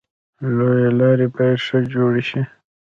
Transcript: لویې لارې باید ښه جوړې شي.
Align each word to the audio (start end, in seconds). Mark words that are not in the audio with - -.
لویې 0.57 0.89
لارې 0.99 1.27
باید 1.35 1.57
ښه 1.65 1.77
جوړې 1.93 2.23
شي. 2.29 2.41